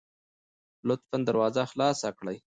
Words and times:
لطفا 0.87 1.17
دروازه 1.27 1.63
خلاصه 1.71 2.09
کړئ 2.19 2.37